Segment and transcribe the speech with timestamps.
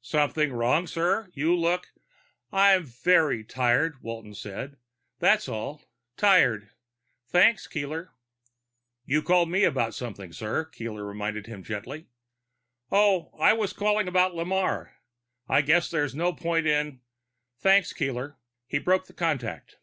[0.00, 1.28] "Something wrong, sir?
[1.34, 1.88] You look"
[2.52, 4.76] "I'm very tired," Walton said.
[5.18, 5.82] "That's all.
[6.16, 6.70] Tired.
[7.26, 8.12] Thanks, Keeler."
[9.04, 12.06] "You called me about something, sir," Keeler reminded him gently.
[12.92, 14.92] "Oh, I was calling about Lamarre.
[15.48, 17.00] I guess there's no point in
[17.58, 18.38] thanks, Keeler."
[18.68, 19.78] He broke the contact.